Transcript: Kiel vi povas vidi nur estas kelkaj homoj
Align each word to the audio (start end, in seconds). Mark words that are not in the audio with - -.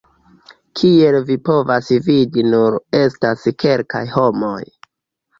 Kiel 0.79 1.17
vi 1.25 1.35
povas 1.49 1.89
vidi 2.07 2.45
nur 2.53 2.77
estas 3.01 3.43
kelkaj 3.65 4.03
homoj 4.15 4.63